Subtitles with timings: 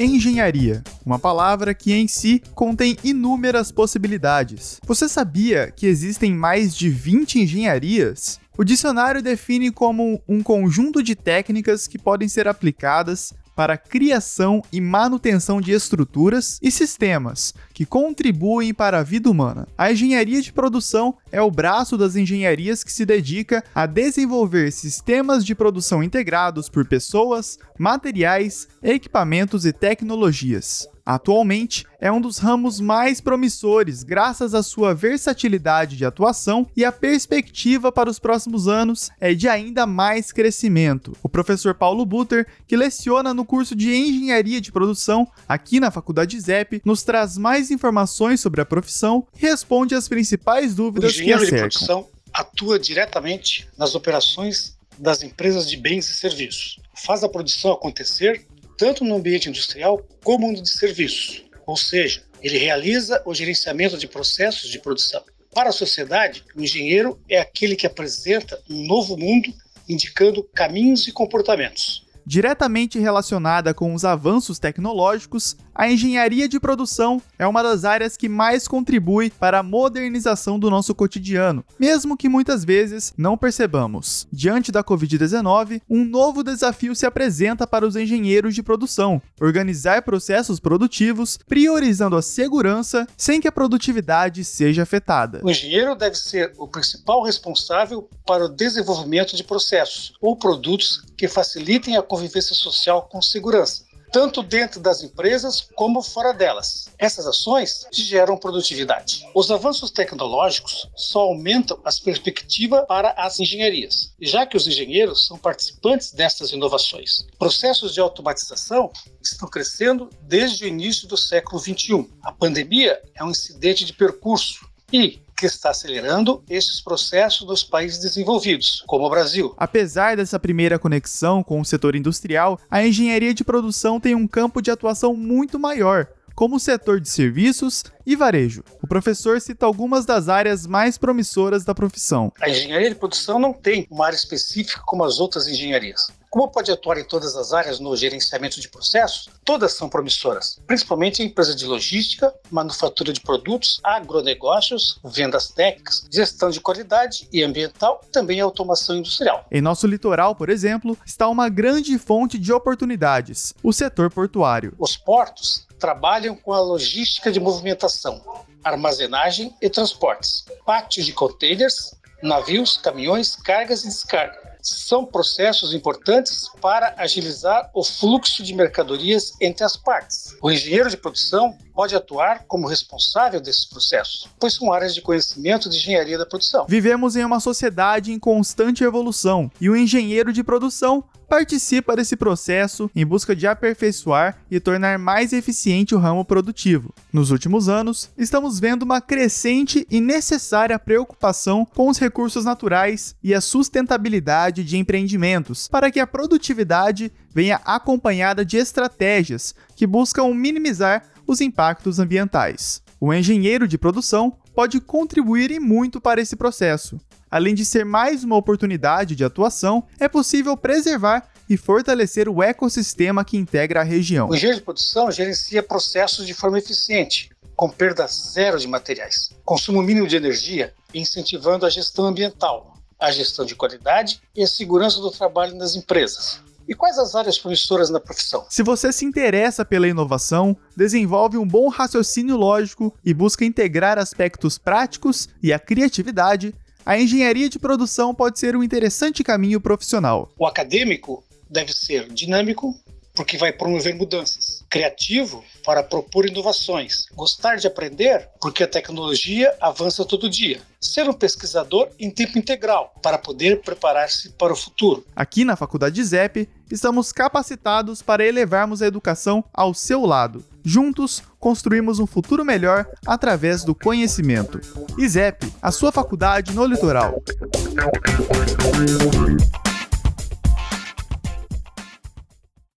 [0.00, 4.80] Engenharia, uma palavra que em si contém inúmeras possibilidades.
[4.84, 8.40] Você sabia que existem mais de 20 engenharias?
[8.58, 14.62] O dicionário define como um conjunto de técnicas que podem ser aplicadas para a criação
[14.72, 19.66] e manutenção de estruturas e sistemas que contribuem para a vida humana.
[19.76, 25.44] A engenharia de produção é o braço das engenharias que se dedica a desenvolver sistemas
[25.44, 30.88] de produção integrados por pessoas, materiais, equipamentos e tecnologias.
[31.04, 36.90] Atualmente, é um dos ramos mais promissores, graças à sua versatilidade de atuação e a
[36.90, 41.14] perspectiva para os próximos anos é de ainda mais crescimento.
[41.22, 46.40] O professor Paulo Butter, que leciona no curso de Engenharia de Produção aqui na Faculdade
[46.40, 51.38] ZEP, nos traz mais informações sobre a profissão e responde às principais dúvidas que a
[51.38, 51.54] cercam.
[51.54, 56.80] de produção atua diretamente nas operações das empresas de bens e serviços.
[56.94, 58.46] Faz a produção acontecer
[58.76, 64.06] tanto no ambiente industrial como no de serviços, ou seja, ele realiza o gerenciamento de
[64.06, 65.22] processos de produção.
[65.52, 69.52] Para a sociedade, o engenheiro é aquele que apresenta um novo mundo
[69.88, 72.04] indicando caminhos e comportamentos.
[72.26, 78.28] Diretamente relacionada com os avanços tecnológicos, a engenharia de produção é uma das áreas que
[78.28, 84.26] mais contribui para a modernização do nosso cotidiano, mesmo que muitas vezes não percebamos.
[84.32, 90.60] Diante da Covid-19, um novo desafio se apresenta para os engenheiros de produção: organizar processos
[90.60, 95.40] produtivos, priorizando a segurança sem que a produtividade seja afetada.
[95.42, 101.26] O engenheiro deve ser o principal responsável para o desenvolvimento de processos ou produtos que
[101.26, 103.84] facilitem a convivência social com segurança,
[104.14, 106.88] tanto dentro das empresas como fora delas.
[106.96, 109.28] Essas ações geram produtividade.
[109.34, 115.36] Os avanços tecnológicos só aumentam as perspectivas para as engenharias, já que os engenheiros são
[115.36, 117.26] participantes destas inovações.
[117.40, 118.88] Processos de automatização
[119.20, 122.08] estão crescendo desde o início do século XXI.
[122.22, 127.98] A pandemia é um incidente de percurso e que está acelerando esses processos nos países
[127.98, 129.54] desenvolvidos, como o Brasil.
[129.56, 134.62] Apesar dessa primeira conexão com o setor industrial, a engenharia de produção tem um campo
[134.62, 138.64] de atuação muito maior, como o setor de serviços e varejo.
[138.82, 142.32] O professor cita algumas das áreas mais promissoras da profissão.
[142.40, 146.08] A engenharia de produção não tem uma área específica como as outras engenharias.
[146.34, 151.22] Como pode atuar em todas as áreas no gerenciamento de processos, todas são promissoras, principalmente
[151.22, 158.00] em empresas de logística, manufatura de produtos, agronegócios, vendas técnicas, gestão de qualidade e ambiental,
[158.10, 159.46] também automação industrial.
[159.48, 164.74] Em nosso litoral, por exemplo, está uma grande fonte de oportunidades, o setor portuário.
[164.76, 168.20] Os portos trabalham com a logística de movimentação,
[168.64, 176.94] armazenagem e transportes, pátios de containers, navios, caminhões, cargas e descarga são processos importantes para
[176.96, 180.34] agilizar o fluxo de mercadorias entre as partes.
[180.42, 185.68] O engenheiro de produção pode atuar como responsável desses processos, pois são áreas de conhecimento
[185.68, 186.66] de engenharia da produção.
[186.68, 192.90] Vivemos em uma sociedade em constante evolução e o engenheiro de produção participa desse processo
[192.94, 196.94] em busca de aperfeiçoar e tornar mais eficiente o ramo produtivo.
[197.12, 203.34] Nos últimos anos, estamos vendo uma crescente e necessária preocupação com os recursos naturais e
[203.34, 211.02] a sustentabilidade de empreendimentos, para que a produtividade venha acompanhada de estratégias que buscam minimizar
[211.26, 212.82] os impactos ambientais.
[213.00, 217.00] O engenheiro de produção pode contribuir e muito para esse processo.
[217.30, 223.24] Além de ser mais uma oportunidade de atuação, é possível preservar e fortalecer o ecossistema
[223.24, 224.28] que integra a região.
[224.28, 229.82] O engenheiro de produção gerencia processos de forma eficiente, com perda zero de materiais, consumo
[229.82, 235.00] mínimo de energia e incentivando a gestão ambiental, a gestão de qualidade e a segurança
[235.00, 236.40] do trabalho nas empresas.
[236.66, 238.46] E quais as áreas promissoras na profissão?
[238.48, 244.56] Se você se interessa pela inovação, desenvolve um bom raciocínio lógico e busca integrar aspectos
[244.56, 246.54] práticos e a criatividade,
[246.86, 250.30] a engenharia de produção pode ser um interessante caminho profissional.
[250.38, 252.74] O acadêmico deve ser dinâmico,
[253.14, 254.53] porque vai promover mudanças.
[254.74, 257.06] Criativo para propor inovações.
[257.14, 260.60] Gostar de aprender, porque a tecnologia avança todo dia.
[260.80, 265.06] Ser um pesquisador em tempo integral, para poder preparar-se para o futuro.
[265.14, 270.44] Aqui na Faculdade ZEP, estamos capacitados para elevarmos a educação ao seu lado.
[270.64, 274.60] Juntos, construímos um futuro melhor através do conhecimento.
[274.98, 277.22] ISEP, a sua faculdade no litoral.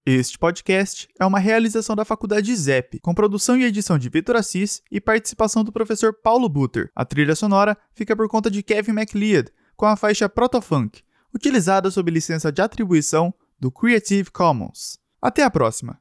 [0.10, 4.82] Este podcast é uma realização da Faculdade ZEP, com produção e edição de Vitor Assis
[4.90, 6.90] e participação do professor Paulo Butter.
[6.96, 11.02] A trilha sonora fica por conta de Kevin MacLeod, com a faixa Protofunk,
[11.36, 14.98] utilizada sob licença de atribuição do Creative Commons.
[15.22, 16.00] Até a próxima!